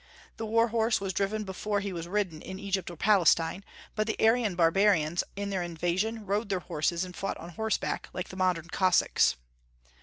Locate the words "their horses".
6.49-7.03